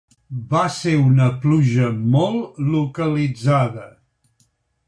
[0.53, 3.87] Va ser una pluja molt localitzada.